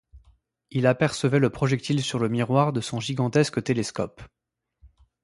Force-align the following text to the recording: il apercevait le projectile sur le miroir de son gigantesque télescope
il 0.71 0.87
apercevait 0.87 1.37
le 1.37 1.51
projectile 1.51 2.01
sur 2.01 2.17
le 2.17 2.27
miroir 2.27 2.73
de 2.73 2.81
son 2.81 2.99
gigantesque 2.99 3.61
télescope 3.63 4.23